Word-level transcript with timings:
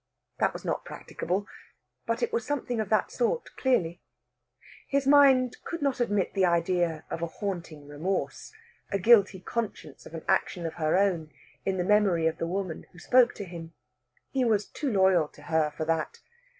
That 0.39 0.51
was 0.51 0.65
not 0.65 0.83
practicable. 0.83 1.45
But 2.07 2.23
it 2.23 2.33
was 2.33 2.43
something 2.43 2.79
of 2.79 2.89
that 2.89 3.11
sort, 3.11 3.55
clearly. 3.55 4.01
His 4.87 5.05
mind 5.05 5.57
could 5.63 5.83
not 5.83 5.99
admit 5.99 6.33
the 6.33 6.43
idea 6.43 7.05
of 7.11 7.21
a 7.21 7.27
haunting 7.27 7.87
remorse, 7.87 8.51
a 8.91 8.97
guilty 8.97 9.39
conscience 9.41 10.07
of 10.07 10.15
an 10.15 10.25
action 10.27 10.65
of 10.65 10.73
her 10.81 10.97
own, 10.97 11.31
in 11.67 11.77
the 11.77 11.83
memory 11.83 12.25
of 12.25 12.39
the 12.39 12.47
woman 12.47 12.87
who 12.91 12.97
spoke 12.97 13.35
to 13.35 13.45
him. 13.45 13.73
He 14.31 14.43
was 14.43 14.65
too 14.65 14.91
loyal 14.91 15.27
to 15.27 15.43
her 15.43 15.69
for 15.77 15.85
that. 15.85 16.17